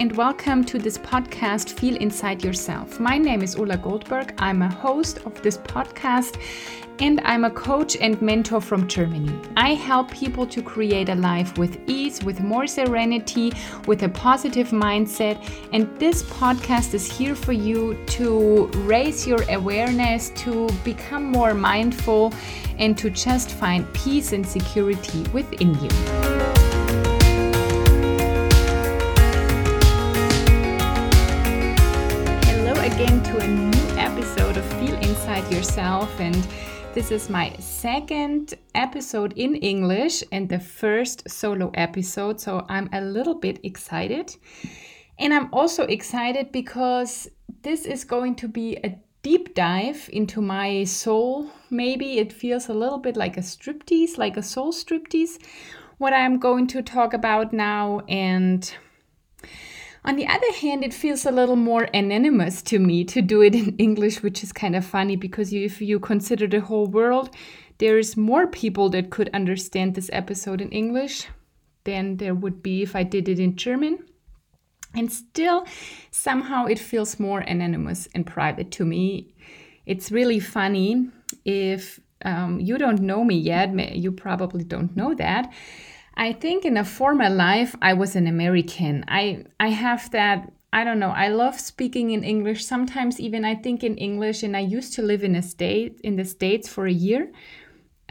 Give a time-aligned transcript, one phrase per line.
[0.00, 2.98] and welcome to this podcast, Feel Inside Yourself.
[2.98, 4.32] My name is Ulla Goldberg.
[4.38, 6.40] I'm a host of this podcast
[7.00, 9.38] and I'm a coach and mentor from Germany.
[9.58, 13.52] I help people to create a life with ease, with more serenity,
[13.86, 15.36] with a positive mindset.
[15.74, 22.32] And this podcast is here for you to raise your awareness, to become more mindful,
[22.78, 26.29] and to just find peace and security within you.
[34.30, 36.46] Episode of Feel Inside Yourself and
[36.94, 43.00] this is my second episode in English and the first solo episode, so I'm a
[43.00, 44.36] little bit excited.
[45.18, 47.28] And I'm also excited because
[47.62, 51.50] this is going to be a deep dive into my soul.
[51.68, 55.40] Maybe it feels a little bit like a striptease, like a soul striptease,
[55.98, 58.02] what I'm going to talk about now.
[58.08, 58.72] And
[60.04, 63.54] on the other hand, it feels a little more anonymous to me to do it
[63.54, 67.30] in English, which is kind of funny because if you consider the whole world,
[67.78, 71.26] there's more people that could understand this episode in English
[71.84, 73.98] than there would be if I did it in German.
[74.94, 75.66] And still,
[76.10, 79.34] somehow it feels more anonymous and private to me.
[79.86, 81.08] It's really funny
[81.44, 85.52] if um, you don't know me yet, you probably don't know that.
[86.20, 89.06] I think in a former life I was an American.
[89.08, 91.10] I I have that I don't know.
[91.10, 92.64] I love speaking in English.
[92.66, 96.16] Sometimes even I think in English and I used to live in a state in
[96.16, 97.32] the states for a year.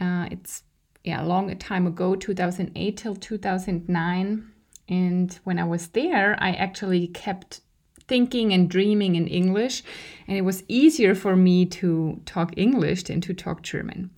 [0.01, 0.63] Uh, it's
[1.03, 4.51] yeah, a long time ago, 2008 till 2009.
[4.89, 7.61] And when I was there, I actually kept
[8.07, 9.83] thinking and dreaming in English,
[10.27, 14.09] and it was easier for me to talk English than to talk German.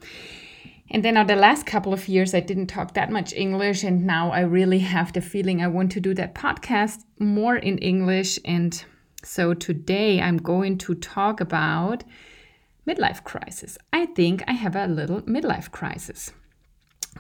[0.94, 3.84] And then, on the last couple of years, I didn't talk that much English.
[3.84, 7.78] And now I really have the feeling I want to do that podcast more in
[7.78, 8.38] English.
[8.44, 8.84] And
[9.24, 12.04] so today I'm going to talk about
[12.86, 13.78] midlife crisis.
[13.94, 16.34] I think I have a little midlife crisis.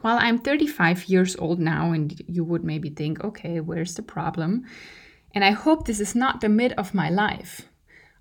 [0.03, 4.65] Well, I'm 35 years old now, and you would maybe think, okay, where's the problem?
[5.33, 7.61] And I hope this is not the mid of my life.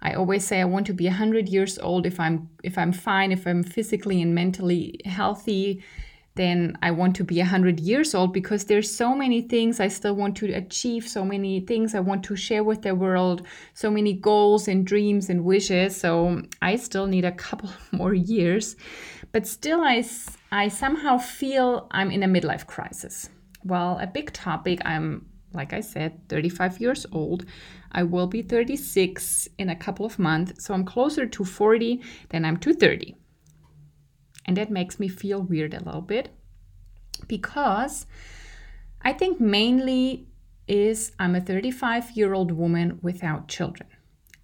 [0.03, 3.33] I always say I want to be 100 years old if I'm if I'm fine,
[3.33, 5.83] if I'm physically and mentally healthy,
[6.37, 10.15] then I want to be 100 years old because there's so many things I still
[10.15, 14.15] want to achieve, so many things I want to share with the world, so many
[14.15, 15.97] goals and dreams and wishes.
[15.97, 18.77] So I still need a couple more years.
[19.33, 20.05] But still I
[20.51, 23.29] I somehow feel I'm in a midlife crisis.
[23.65, 27.45] Well, a big topic I'm like I said, 35 years old.
[27.93, 30.65] I will be 36 in a couple of months.
[30.65, 33.17] So I'm closer to 40 than I'm to 30.
[34.47, 36.31] And that makes me feel weird a little bit
[37.27, 38.07] because
[39.03, 40.27] I think mainly
[40.67, 43.89] is I'm a 35 year old woman without children.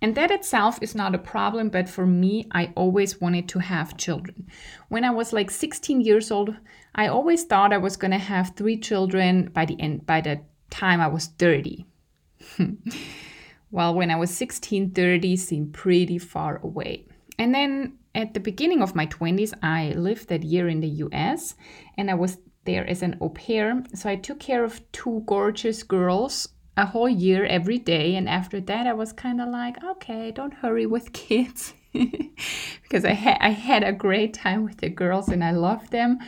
[0.02, 3.96] And that itself is not a problem, but for me, I always wanted to have
[3.96, 4.46] children.
[4.88, 6.54] When I was like 16 years old,
[6.94, 10.42] I always thought I was going to have three children by the end by the
[10.68, 11.86] time I was 30.
[13.76, 17.06] well, when I was 16, 30 seemed pretty far away.
[17.38, 21.56] And then at the beginning of my 20s, I lived that year in the US
[21.98, 23.84] and I was there as an au pair.
[23.94, 26.48] So I took care of two gorgeous girls
[26.78, 28.14] a whole year every day.
[28.14, 31.74] And after that, I was kind of like, okay, don't hurry with kids.
[31.92, 36.18] because I, ha- I had a great time with the girls and I loved them.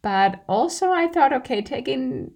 [0.00, 2.32] But also, I thought, okay, taking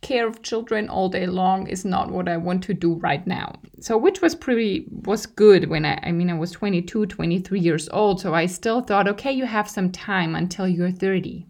[0.00, 3.60] care of children all day long is not what I want to do right now.
[3.80, 7.88] So which was pretty was good when I I mean I was 22, 23 years
[7.90, 11.46] old, so I still thought okay, you have some time until you're 30.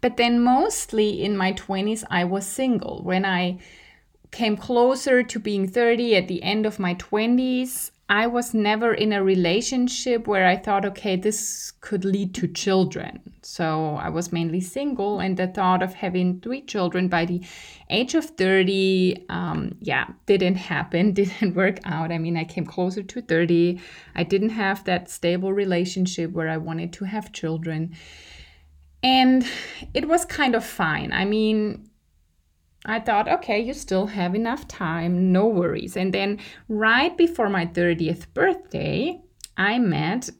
[0.00, 3.02] But then mostly in my 20s I was single.
[3.02, 3.58] When I
[4.30, 9.12] came closer to being 30 at the end of my 20s, I was never in
[9.12, 13.20] a relationship where I thought, okay, this could lead to children.
[13.42, 17.42] So I was mainly single, and the thought of having three children by the
[17.90, 22.12] age of 30, um, yeah, didn't happen, didn't work out.
[22.12, 23.80] I mean, I came closer to 30.
[24.14, 27.96] I didn't have that stable relationship where I wanted to have children.
[29.02, 29.44] And
[29.94, 31.12] it was kind of fine.
[31.12, 31.90] I mean,
[32.86, 35.96] I thought, okay, you still have enough time, no worries.
[35.96, 36.38] And then,
[36.68, 39.20] right before my 30th birthday,
[39.56, 40.30] I met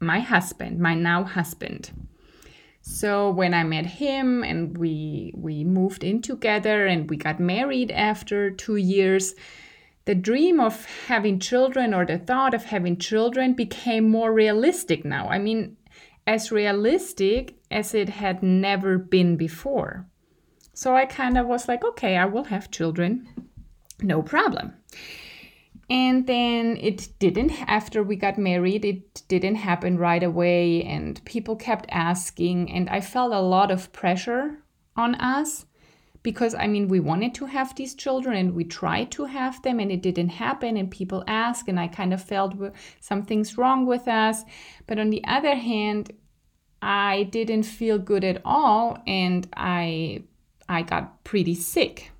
[0.00, 1.92] my husband, my now husband.
[2.82, 7.90] So when I met him and we we moved in together and we got married
[7.90, 9.34] after 2 years,
[10.04, 15.28] the dream of having children or the thought of having children became more realistic now.
[15.28, 15.78] I mean,
[16.26, 20.06] as realistic as it had never been before.
[20.74, 23.28] So I kind of was like, okay, I will have children.
[24.02, 24.74] no problem.
[25.88, 30.82] And then it didn't, after we got married, it didn't happen right away.
[30.82, 32.70] And people kept asking.
[32.72, 34.58] And I felt a lot of pressure
[34.96, 35.66] on us
[36.22, 39.78] because I mean, we wanted to have these children and we tried to have them
[39.78, 40.76] and it didn't happen.
[40.76, 42.54] And people ask, and I kind of felt
[43.00, 44.42] something's wrong with us.
[44.86, 46.12] But on the other hand,
[46.80, 50.24] I didn't feel good at all and I
[50.68, 52.10] I got pretty sick.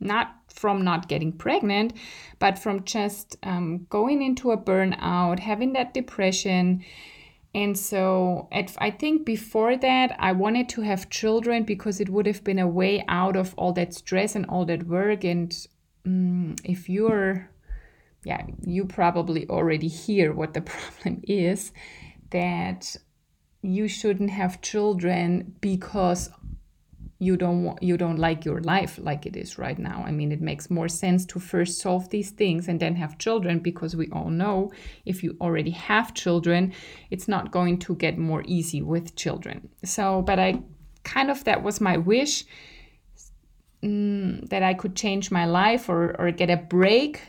[0.00, 1.92] Not from not getting pregnant,
[2.38, 6.84] but from just um, going into a burnout, having that depression.
[7.54, 12.26] And so at, I think before that, I wanted to have children because it would
[12.26, 15.24] have been a way out of all that stress and all that work.
[15.24, 15.54] And
[16.04, 17.50] um, if you're,
[18.24, 21.72] yeah, you probably already hear what the problem is
[22.30, 22.96] that
[23.62, 26.28] you shouldn't have children because
[27.18, 30.02] you don't want, you don't like your life like it is right now.
[30.06, 33.60] I mean, it makes more sense to first solve these things and then have children
[33.60, 34.72] because we all know
[35.04, 36.72] if you already have children,
[37.10, 39.68] it's not going to get more easy with children.
[39.84, 40.62] So, but I
[41.04, 42.44] kind of that was my wish
[43.82, 47.20] mm, that I could change my life or or get a break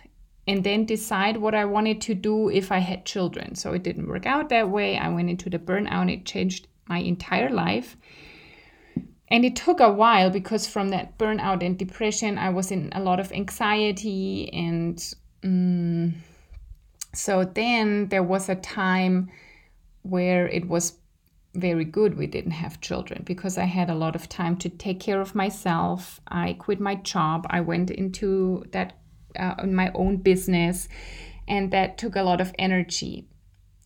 [0.47, 3.55] and then decide what I wanted to do if I had children.
[3.55, 4.97] So it didn't work out that way.
[4.97, 6.11] I went into the burnout.
[6.11, 7.97] It changed my entire life
[9.27, 13.01] and it took a while because from that burnout and depression i was in a
[13.01, 15.13] lot of anxiety and
[15.43, 16.13] um,
[17.13, 19.29] so then there was a time
[20.01, 20.97] where it was
[21.53, 24.99] very good we didn't have children because i had a lot of time to take
[24.99, 26.19] care of myself.
[26.27, 27.47] I quit my job.
[27.49, 28.97] I went into that
[29.39, 30.87] uh, my own business
[31.47, 33.27] and that took a lot of energy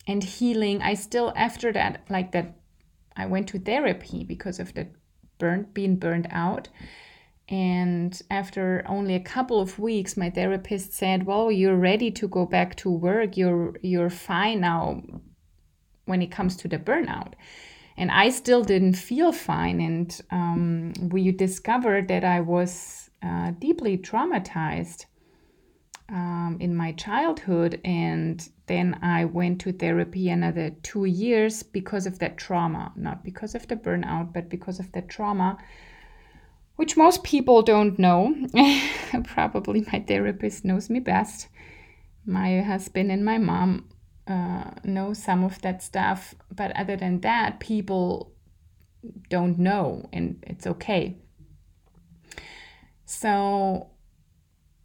[0.06, 0.82] and healing.
[0.82, 2.56] I still after that like that
[3.16, 4.86] i went to therapy because of the
[5.40, 6.68] burned, been burned out.
[7.48, 12.46] And after only a couple of weeks, my therapist said, "Well, you're ready to go
[12.46, 13.36] back to work.
[13.36, 15.02] You're you're fine now
[16.04, 17.32] when it comes to the burnout."
[17.96, 19.80] And I still didn't feel fine.
[19.80, 25.06] And um, we discovered that I was uh, deeply traumatized
[26.08, 27.80] um, in my childhood.
[27.84, 33.56] And then I went to therapy another two years because of that trauma, not because
[33.56, 35.58] of the burnout, but because of the trauma,
[36.76, 38.32] which most people don't know.
[39.24, 41.48] Probably my therapist knows me best.
[42.24, 43.88] My husband and my mom
[44.28, 46.36] uh, know some of that stuff.
[46.54, 48.32] But other than that, people
[49.28, 51.16] don't know, and it's okay.
[53.04, 53.89] So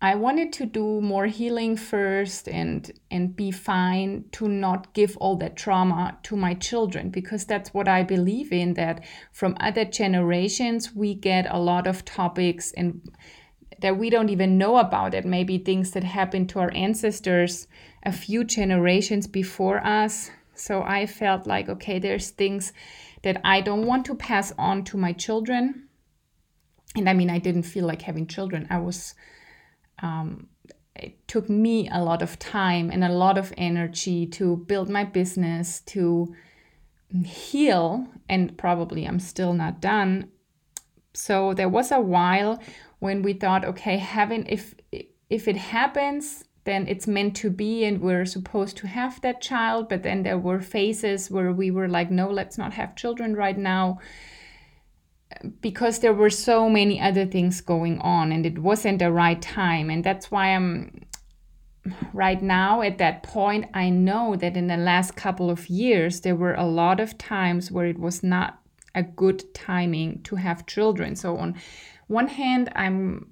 [0.02, 5.38] I wanted to do more healing first and and be fine to not give all
[5.38, 10.94] that trauma to my children because that's what I believe in that from other generations
[10.94, 13.10] we get a lot of topics and
[13.80, 15.26] that we don't even know about it.
[15.26, 17.68] Maybe things that happened to our ancestors
[18.04, 20.30] a few generations before us.
[20.54, 22.74] So I felt like okay there's things
[23.24, 25.88] that I don't want to pass on to my children.
[26.98, 28.68] And I mean I didn't feel like having children.
[28.70, 29.16] I was
[30.00, 30.48] um,
[30.96, 35.04] it took me a lot of time and a lot of energy to build my
[35.04, 36.34] business, to
[37.26, 40.30] heal, and probably I'm still not done.
[41.14, 42.62] So there was a while
[43.00, 44.75] when we thought, okay, having if
[45.30, 49.90] if it happens, then it's meant to be, and we're supposed to have that child.
[49.90, 53.58] But then there were phases where we were like, no, let's not have children right
[53.58, 54.00] now
[55.62, 59.89] because there were so many other things going on and it wasn't the right time.
[59.89, 61.01] And that's why i'm
[62.13, 66.36] right now at that point i know that in the last couple of years there
[66.36, 68.60] were a lot of times where it was not
[68.96, 71.15] a good timing to have children.
[71.15, 71.55] So on
[72.08, 73.32] one hand i'm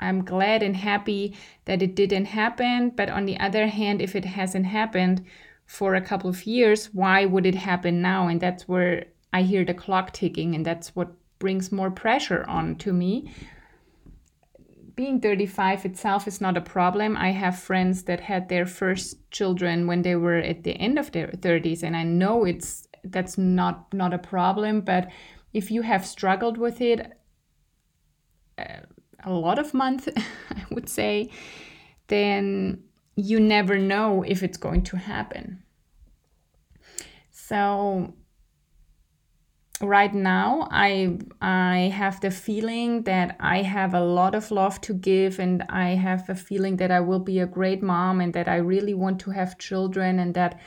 [0.00, 2.90] i'm glad and happy that it didn't happen.
[2.90, 5.24] But on the other hand if it hasn't happened
[5.64, 8.26] for a couple of years why would it happen now?
[8.28, 12.76] And that's where I hear the clock ticking, and that's what brings more pressure on
[12.76, 13.32] to me.
[14.94, 17.16] Being 35 itself is not a problem.
[17.16, 21.12] I have friends that had their first children when they were at the end of
[21.12, 24.82] their 30s, and I know it's that's not not a problem.
[24.82, 25.08] But
[25.52, 27.12] if you have struggled with it
[28.58, 28.80] uh,
[29.24, 30.08] a lot of months,
[30.50, 31.30] I would say,
[32.08, 32.82] then
[33.16, 35.62] you never know if it's going to happen.
[37.30, 38.14] So
[39.82, 44.92] right now i i have the feeling that i have a lot of love to
[44.92, 48.48] give and i have a feeling that i will be a great mom and that
[48.48, 50.60] i really want to have children and that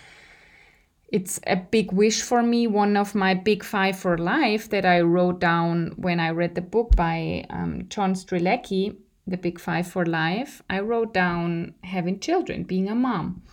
[1.10, 5.00] it's a big wish for me one of my big five for life that i
[5.00, 10.06] wrote down when i read the book by um, John Strelecky the big five for
[10.06, 13.44] life, I wrote down having children, being a mom.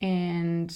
[0.00, 0.74] And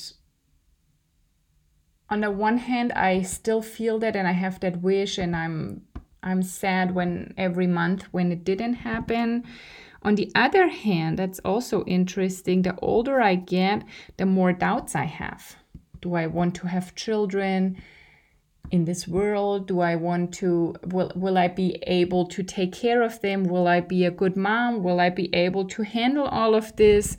[2.09, 5.83] on the one hand, I still feel that and I have that wish and I'm
[6.23, 9.45] I'm sad when every month when it didn't happen.
[10.03, 12.63] On the other hand, that's also interesting.
[12.63, 13.85] The older I get,
[14.17, 15.57] the more doubts I have.
[16.01, 17.77] Do I want to have children?
[18.71, 23.03] in this world do i want to will will i be able to take care
[23.03, 26.55] of them will i be a good mom will i be able to handle all
[26.55, 27.17] of this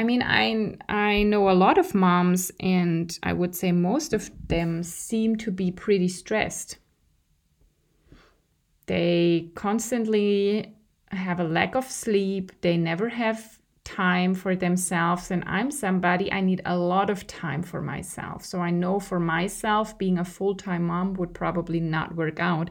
[0.00, 4.30] i mean i i know a lot of moms and i would say most of
[4.48, 6.78] them seem to be pretty stressed.
[8.86, 10.74] They constantly
[11.12, 12.50] have a lack of sleep.
[12.60, 15.30] They never have time for themselves.
[15.30, 18.44] And i'm somebody i need a lot of time for myself.
[18.44, 22.70] So i know for myself being a full-time mom would probably not work out.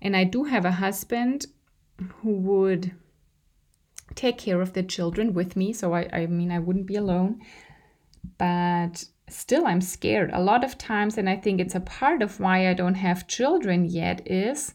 [0.00, 1.46] And i do have a husband
[2.22, 2.92] who would
[4.16, 7.40] take care of the children with me so i, I mean i wouldn't be alone.
[8.38, 10.30] But still i'm scared.
[10.32, 13.28] A lot of times and i think it's a part of why i don't have
[13.28, 14.74] children yet is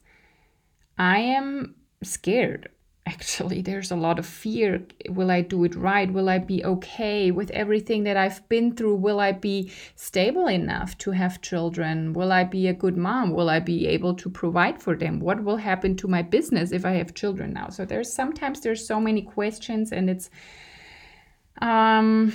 [0.97, 2.69] i am scared
[3.11, 4.81] actually there's a lot of fear.
[5.09, 6.11] Will i do it right?
[6.11, 8.95] Will i be okay with everything that i've been through?
[8.95, 12.13] Will i be stable enough to have children?
[12.13, 13.31] Will i be a good mom?
[13.31, 15.19] Will i be able to provide for them?
[15.19, 17.69] What will happen to my business if i have children now?
[17.69, 20.29] So there's sometimes there's so many questions and it's
[21.61, 22.33] um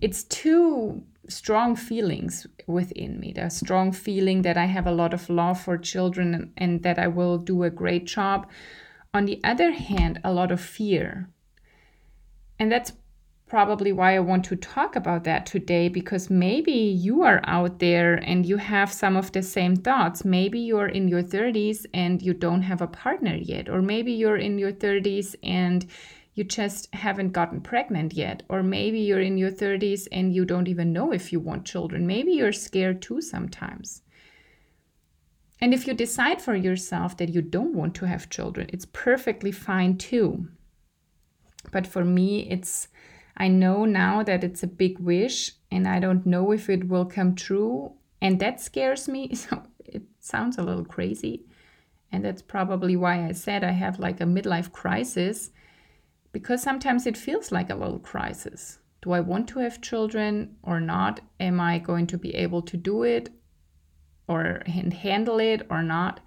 [0.00, 3.32] it's two strong feelings within me.
[3.32, 6.98] The strong feeling that i have a lot of love for children and, and that
[6.98, 8.46] i will do a great job
[9.16, 11.28] on the other hand, a lot of fear.
[12.58, 12.92] And that's
[13.46, 18.14] probably why I want to talk about that today because maybe you are out there
[18.14, 20.24] and you have some of the same thoughts.
[20.24, 24.36] Maybe you're in your 30s and you don't have a partner yet, or maybe you're
[24.36, 25.86] in your 30s and
[26.34, 30.68] you just haven't gotten pregnant yet, or maybe you're in your 30s and you don't
[30.68, 32.06] even know if you want children.
[32.06, 34.02] Maybe you're scared too sometimes.
[35.60, 39.52] And if you decide for yourself that you don't want to have children, it's perfectly
[39.52, 40.48] fine too.
[41.72, 42.88] But for me, it's,
[43.36, 47.06] I know now that it's a big wish and I don't know if it will
[47.06, 47.92] come true.
[48.20, 49.34] And that scares me.
[49.34, 51.46] So it sounds a little crazy.
[52.12, 55.50] And that's probably why I said I have like a midlife crisis
[56.32, 58.78] because sometimes it feels like a little crisis.
[59.02, 61.20] Do I want to have children or not?
[61.40, 63.30] Am I going to be able to do it?
[64.28, 66.20] Or handle it or not.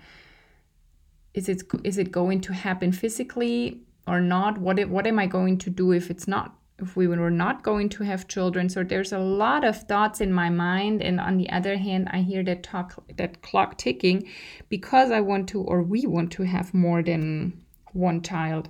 [1.34, 4.58] Is it is it going to happen physically or not?
[4.58, 7.90] What what am i going to do if it's not if we were not going
[7.90, 8.70] to have children?
[8.70, 11.02] So there's a lot of thoughts in my mind.
[11.02, 14.28] And on the other hand i hear that talk that clock ticking
[14.70, 17.64] because i want to or we want to have more than
[17.94, 18.70] one child.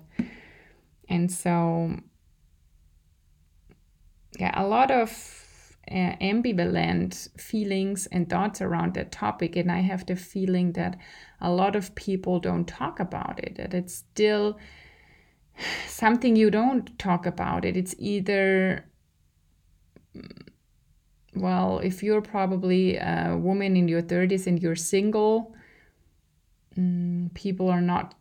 [1.08, 1.96] And so
[4.38, 5.49] yeah a lot of
[5.90, 9.56] uh, ambivalent feelings and thoughts around that topic.
[9.56, 10.98] And I have the feeling that
[11.42, 14.58] a lot of people don't talk about it, that it's still
[15.88, 17.76] something you don't talk about it.
[17.76, 18.86] It's either,
[21.36, 25.56] well, if you're probably a woman in your 30s and you're single,
[26.78, 28.14] mm, people are not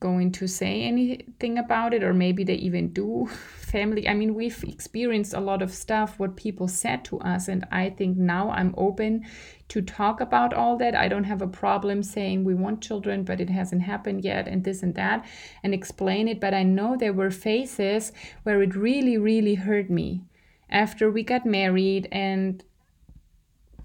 [0.00, 3.28] going to say anything about it or maybe they even do
[3.60, 4.08] family.
[4.08, 7.90] I mean we've experienced a lot of stuff what people said to us and i
[7.90, 9.24] think now i'm open
[9.68, 10.96] to talk about all that.
[10.96, 14.64] I don't have a problem saying we want children but it hasn't happened yet and
[14.64, 15.24] this and that
[15.62, 16.40] and explain it.
[16.40, 20.24] But i know there were phases where it really really hurt me.
[20.70, 22.64] After we got married and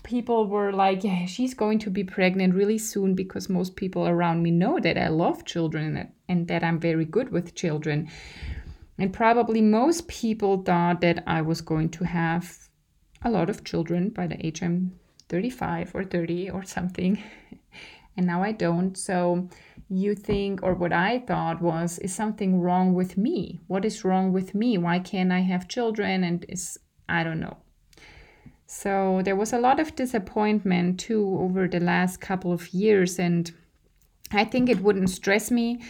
[0.05, 4.43] people were like, yeah, she's going to be pregnant really soon because most people around
[4.43, 8.09] me know that I love children and that I'm very good with children.
[8.97, 12.69] And probably most people thought that I was going to have
[13.23, 14.97] a lot of children by the age I'm
[15.27, 17.21] 35 or 30 or something.
[18.15, 18.95] and now I don't.
[18.95, 19.49] So
[19.89, 23.59] you think, or what I thought was, is something wrong with me?
[23.67, 24.77] What is wrong with me?
[24.77, 26.23] Why can't I have children?
[26.23, 26.77] And is,
[27.09, 27.57] I don't know.
[28.67, 33.19] So there was a lot of disappointment too over the last couple of years.
[33.19, 33.51] And
[34.31, 35.81] I think it wouldn't stress me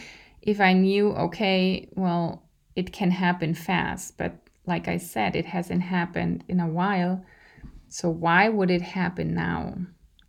[0.42, 2.42] if I knew, okay, well,
[2.74, 4.18] it can happen fast.
[4.18, 7.24] But like I said, it hasn't happened in a while.
[7.88, 9.76] So why would it happen now?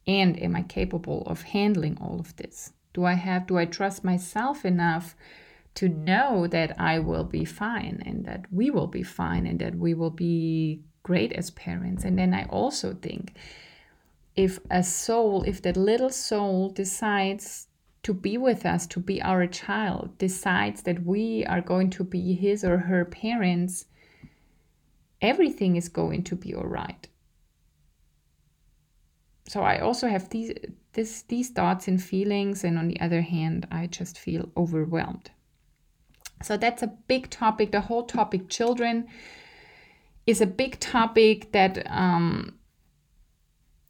[0.06, 2.72] And am I capable of handling all of this?
[2.94, 5.16] Do I have, do I trust myself enough
[5.75, 9.75] to know that I will be fine and that we will be fine and that
[9.75, 12.03] we will be great as parents.
[12.03, 13.33] And then I also think
[14.35, 17.67] if a soul, if that little soul decides
[18.03, 22.33] to be with us, to be our child, decides that we are going to be
[22.33, 23.85] his or her parents,
[25.21, 27.07] everything is going to be all right.
[29.47, 30.51] So I also have these
[30.93, 35.29] this, these thoughts and feelings, and on the other hand, I just feel overwhelmed.
[36.41, 37.71] So that's a big topic.
[37.71, 39.07] The whole topic, children,
[40.27, 42.53] is a big topic that um,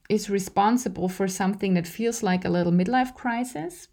[0.07, 3.87] is responsible for something that feels like a little midlife crisis.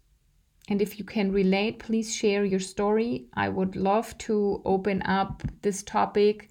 [0.69, 3.27] And if you can relate, please share your story.
[3.33, 6.49] I would love to open up this topic.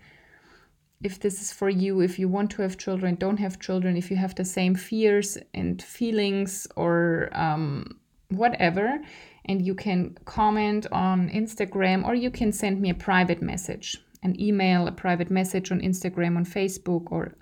[1.03, 4.11] If this is for you, if you want to have children, don't have children, if
[4.11, 7.99] you have the same fears and feelings or um,
[8.29, 9.01] whatever,
[9.47, 14.41] and you can comment on Instagram or you can send me a private message, an
[14.41, 17.35] email, a private message on Instagram, on Facebook, or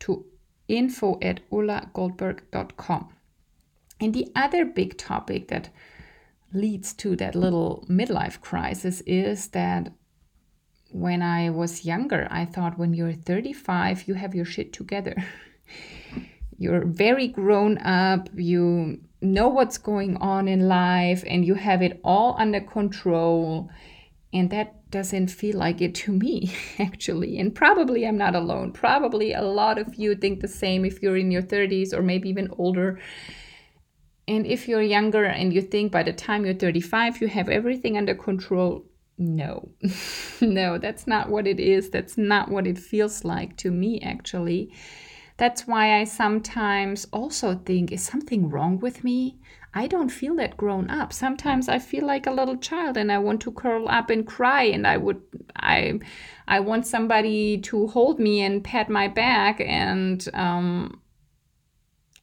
[0.00, 0.24] to
[0.68, 3.08] info at ullagoldberg.com.
[4.00, 5.70] And the other big topic that
[6.52, 9.92] leads to that little midlife crisis is that
[10.90, 15.16] when I was younger, I thought when you're 35, you have your shit together.
[16.58, 22.00] you're very grown up, you know what's going on in life, and you have it
[22.04, 23.70] all under control.
[24.32, 27.38] And that doesn't feel like it to me, actually.
[27.38, 28.72] And probably I'm not alone.
[28.72, 32.28] Probably a lot of you think the same if you're in your 30s or maybe
[32.28, 33.00] even older.
[34.28, 37.96] And if you're younger and you think by the time you're 35, you have everything
[37.96, 38.84] under control,
[39.18, 39.68] no,
[40.40, 41.90] no, that's not what it is.
[41.90, 44.72] That's not what it feels like to me, actually.
[45.36, 49.38] That's why I sometimes also think, is something wrong with me?
[49.76, 51.12] I don't feel that grown up.
[51.12, 54.62] Sometimes I feel like a little child and I want to curl up and cry
[54.62, 55.20] and I would
[55.54, 56.00] I
[56.48, 61.02] I want somebody to hold me and pat my back and um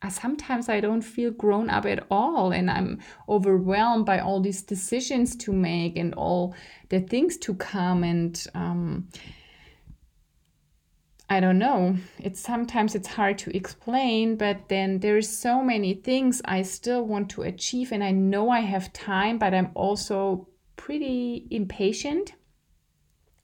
[0.10, 5.36] sometimes I don't feel grown up at all and I'm overwhelmed by all these decisions
[5.38, 6.56] to make and all
[6.89, 9.10] the things to come and um
[11.34, 11.98] I don't know.
[12.19, 17.30] It's sometimes it's hard to explain, but then there's so many things I still want
[17.32, 22.34] to achieve and I know I have time, but I'm also pretty impatient.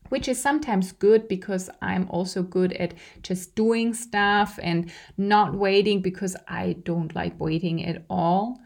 [0.10, 6.02] Which is sometimes good because I'm also good at just doing stuff and not waiting
[6.02, 8.60] because I don't like waiting at all.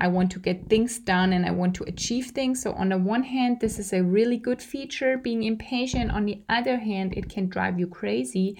[0.00, 2.62] I want to get things done and I want to achieve things.
[2.62, 6.10] So, on the one hand, this is a really good feature, being impatient.
[6.10, 8.58] On the other hand, it can drive you crazy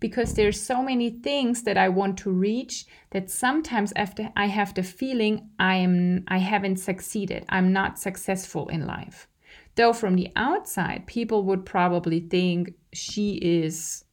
[0.00, 4.74] because there's so many things that I want to reach that sometimes after I have
[4.74, 7.44] the feeling I am I haven't succeeded.
[7.48, 9.28] I'm not successful in life.
[9.74, 14.04] Though from the outside, people would probably think she is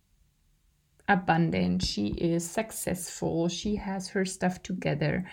[1.08, 5.26] abundant, she is successful, she has her stuff together.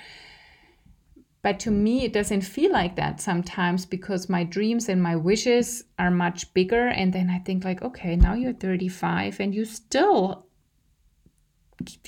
[1.42, 5.85] But to me, it doesn't feel like that sometimes because my dreams and my wishes
[5.98, 6.87] are much bigger.
[6.87, 10.46] And then I think, like, okay, now you're 35 and you still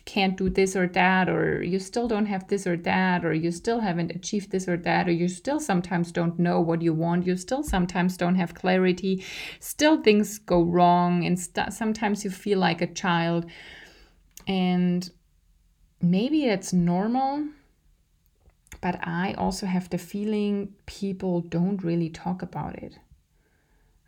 [0.04, 3.50] can't do this or that, or you still don't have this or that, or you
[3.50, 7.26] still haven't achieved this or that, or you still sometimes don't know what you want,
[7.26, 9.24] you still sometimes don't have clarity,
[9.58, 13.46] still things go wrong, and st- sometimes you feel like a child.
[14.46, 15.10] And
[16.00, 17.48] maybe it's normal
[18.84, 22.98] but I also have the feeling people don't really talk about it.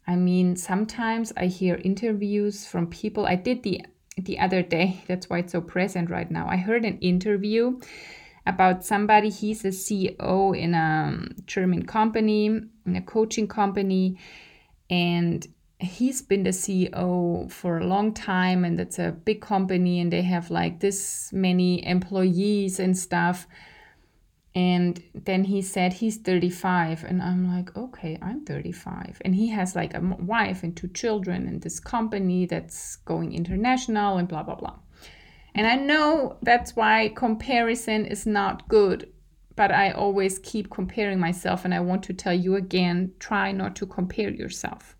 [0.06, 3.24] I mean, sometimes I hear interviews from people.
[3.24, 3.86] I did the
[4.18, 6.46] the other day, that's why it's so present right now.
[6.46, 7.80] I heard an interview
[8.44, 12.44] about somebody, he's a CEO in a um, German company,
[12.86, 14.18] in a coaching company,
[14.90, 15.46] and
[15.78, 20.22] he's been the CEO for a long time and it's a big company and they
[20.22, 23.46] have like this many employees and stuff
[24.56, 29.76] and then he said he's 35 and i'm like okay i'm 35 and he has
[29.76, 34.54] like a wife and two children and this company that's going international and blah blah
[34.56, 34.78] blah.
[35.54, 39.12] And i know that's why comparison is not good
[39.56, 43.76] but i always keep comparing myself and i want to tell you again try not
[43.76, 44.96] to compare yourself.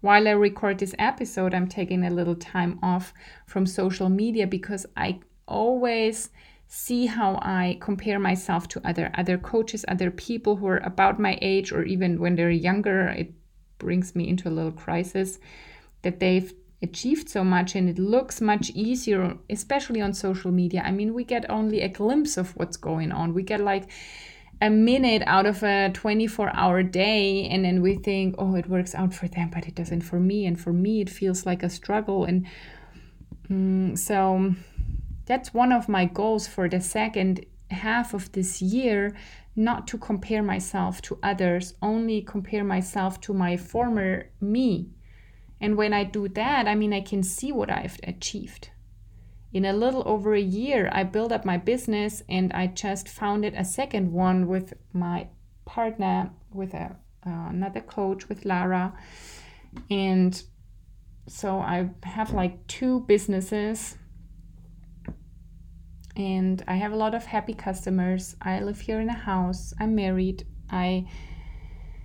[0.00, 3.14] While i record this episode i'm taking a little time off
[3.46, 6.30] from social media because i always
[6.68, 11.38] see how I compare myself to other other coaches, other people who are about my
[11.40, 13.32] age or even when they're younger, it
[13.78, 15.38] brings me into a little crisis
[16.02, 16.52] that they've
[16.82, 20.82] achieved so much and it looks much easier especially on social media.
[20.84, 23.32] I mean, we get only a glimpse of what's going on.
[23.32, 23.88] We get like
[24.60, 28.94] a minute out of a 24 hour day and then we think oh it works
[28.94, 31.68] out for them but it doesn't for me and for me it feels like a
[31.68, 32.46] struggle and
[33.50, 34.54] mm, so
[35.26, 39.14] that's one of my goals for the second half of this year
[39.56, 44.90] not to compare myself to others, only compare myself to my former me.
[45.60, 48.70] And when I do that, I mean, I can see what I've achieved.
[49.54, 53.54] In a little over a year, I built up my business and I just founded
[53.54, 55.28] a second one with my
[55.64, 58.92] partner, with a, uh, another coach, with Lara.
[59.90, 60.42] And
[61.26, 63.96] so I have like two businesses
[66.16, 68.36] and I have a lot of happy customers.
[68.40, 69.74] I live here in a house.
[69.78, 70.46] I'm married.
[70.70, 71.06] I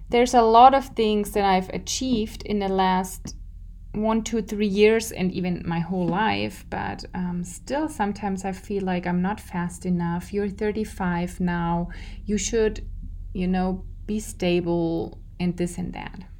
[0.10, 3.36] there's a lot of things that I've achieved in the last
[3.93, 6.65] one, two, three years, and even my whole life.
[6.69, 10.34] But um, still, sometimes I feel like I'm not fast enough.
[10.34, 11.89] You're 35 now.
[12.26, 12.86] You should,
[13.34, 16.31] you know, be stable and this and that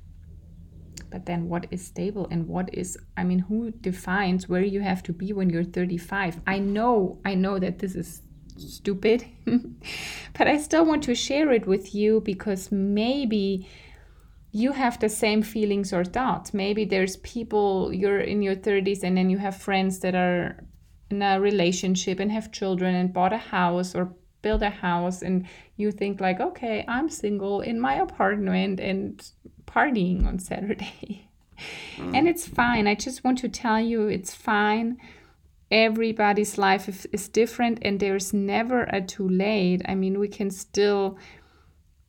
[1.12, 5.04] but then what is stable and what is i mean who defines where you have
[5.04, 8.22] to be when you're 35 i know i know that this is
[8.58, 9.26] stupid
[10.38, 13.68] but i still want to share it with you because maybe
[14.52, 16.54] you have the same feelings or thoughts.
[16.54, 20.58] Maybe there's people you're in your 30s and then you have friends that are
[21.10, 25.46] in a relationship and have children and bought a house or build a house and
[25.78, 29.32] you think like okay i'm single in my apartment and
[29.72, 31.28] partying on Saturday.
[31.98, 32.18] Mm.
[32.18, 32.88] and it's fine.
[32.88, 34.98] I just want to tell you it's fine.
[35.70, 39.84] Everybody's life is, is different and there's never a too late.
[39.88, 41.20] I mean, we can still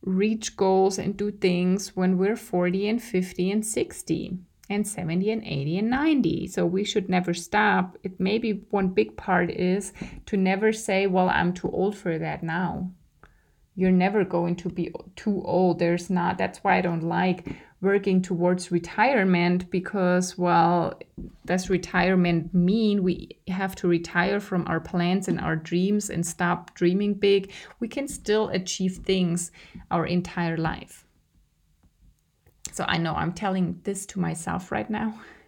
[0.01, 5.43] reach goals and do things when we're 40 and 50 and 60 and 70 and
[5.43, 6.47] 80 and 90.
[6.47, 7.97] So we should never stop.
[8.03, 9.93] It maybe one big part is
[10.27, 12.91] to never say, well, I'm too old for that now
[13.75, 17.47] you're never going to be too old there's not that's why i don't like
[17.81, 20.99] working towards retirement because well
[21.45, 26.73] does retirement mean we have to retire from our plans and our dreams and stop
[26.75, 29.51] dreaming big we can still achieve things
[29.91, 31.05] our entire life
[32.73, 35.13] so i know i'm telling this to myself right now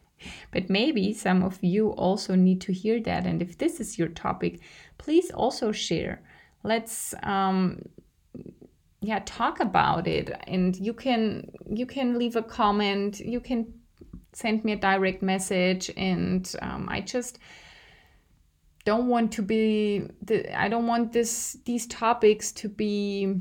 [0.52, 3.26] but maybe some of you also need to hear that.
[3.26, 4.62] And if this is your topic
[4.98, 6.22] please also share.
[6.64, 7.82] Let's um,
[9.02, 10.32] yeah talk about it.
[10.48, 13.20] And you can you can leave a comment.
[13.20, 13.74] You can
[14.34, 15.92] send me a direct message.
[15.96, 17.40] And um, i just
[18.86, 23.36] don't want to be the, i don't want this these topics to be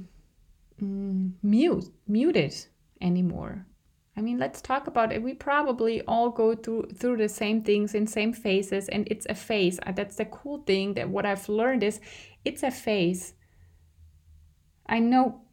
[0.83, 2.55] mm, mute muted
[3.03, 3.67] anymore
[4.17, 7.95] i mean let's talk about it we probably all go through through the same things
[7.95, 11.49] in same phases and it's a phase uh, that's the cool thing that what i've
[11.49, 12.01] learned is
[12.45, 13.35] it's a phase
[14.87, 15.45] i know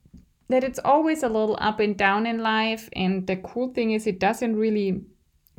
[0.52, 2.90] that it's always a little up and down in life.
[2.94, 5.02] And the cool thing is, it doesn't really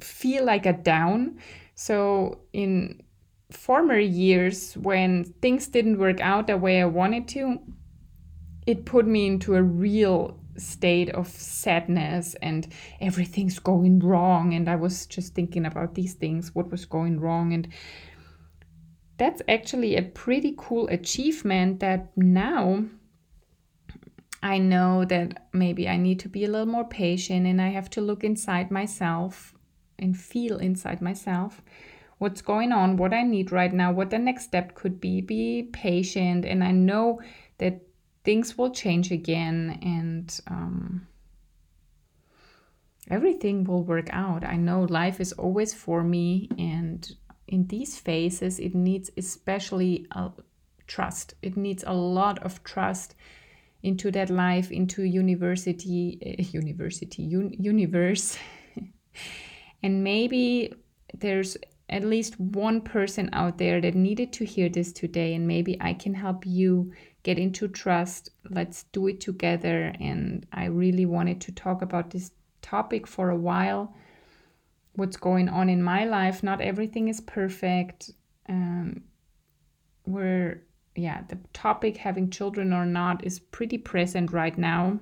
[0.01, 1.38] feel like a down.
[1.75, 3.03] So, in
[3.51, 7.59] former years, when things didn't work out the way I wanted to,
[8.67, 14.55] it put me into a real state of sadness and everything's going wrong.
[14.55, 17.53] And I was just thinking about these things, what was going wrong.
[17.53, 17.69] And
[19.19, 22.85] that's actually a pretty cool achievement that now
[24.43, 27.88] I know that maybe I need to be a little more patient and I have
[27.91, 29.55] to look inside myself
[29.99, 31.62] and feel inside myself
[32.23, 35.21] what's going on, what I need right now, what the next step could be.
[35.21, 37.21] Be patient, and I know
[37.59, 37.81] that
[38.25, 41.07] things will change again and um,
[43.11, 44.45] everything will work out.
[44.45, 47.11] I know life is always for me, and
[47.49, 50.07] in these phases, it needs especially
[50.87, 51.35] trust.
[51.43, 53.15] It needs a lot of trust
[53.83, 58.39] into that life, into university, uh, university, un- universe.
[59.83, 60.73] and maybe
[61.15, 61.57] there's
[61.89, 65.93] at least one person out there that needed to hear this today, and maybe I
[65.95, 68.31] can help you get into trust.
[68.49, 69.93] Let's do it together.
[70.01, 73.95] And I really wanted to talk about this topic for a while.
[74.95, 76.43] What's going on in my life?
[76.43, 78.11] Not everything is perfect.
[78.49, 79.03] Um,
[80.07, 80.63] we're
[80.95, 85.01] yeah, the topic having children or not is pretty present right now.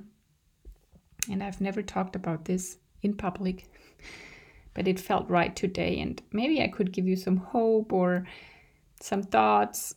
[1.31, 3.67] And I've never talked about this in public,
[4.75, 5.99] but it felt right today.
[6.01, 8.27] And maybe I could give you some hope or
[9.01, 9.95] some thoughts,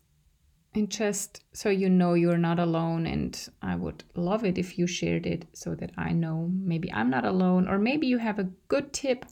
[0.76, 3.06] and just so you know you're not alone.
[3.06, 7.10] And I would love it if you shared it so that I know maybe I'm
[7.10, 9.26] not alone, or maybe you have a good tip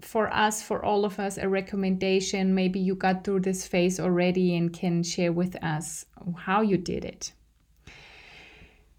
[0.00, 2.54] for us, for all of us, a recommendation.
[2.54, 7.04] Maybe you got through this phase already and can share with us how you did
[7.04, 7.32] it.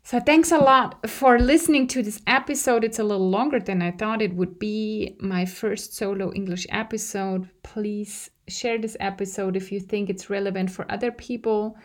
[0.05, 2.83] So, thanks a lot for listening to this episode.
[2.83, 5.17] It's a little longer than I thought it would be.
[5.19, 7.49] My first solo English episode.
[7.63, 11.75] Please share this episode if you think it's relevant for other people.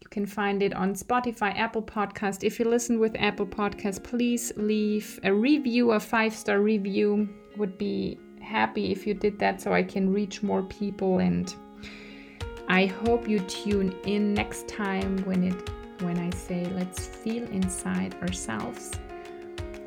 [0.00, 2.44] You can find it on Spotify, Apple Podcast.
[2.44, 7.28] If you listen with Apple Podcast, please leave a review, a five star review.
[7.58, 11.54] Would be happy if you did that so I can reach more people and
[12.70, 15.70] I hope you tune in next time when it
[16.00, 18.92] when I say let's feel inside ourselves.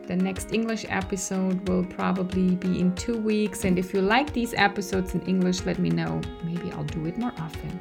[0.08, 4.54] The next English episode will probably be in 2 weeks and if you like these
[4.54, 6.20] episodes in English let me know.
[6.44, 7.80] Maybe I'll do it more often.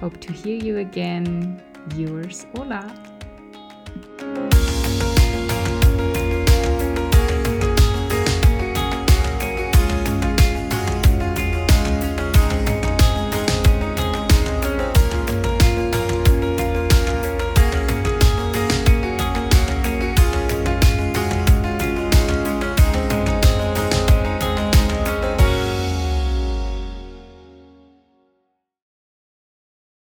[0.00, 1.62] Hope to hear you again.
[1.94, 3.13] Yours, Ulla.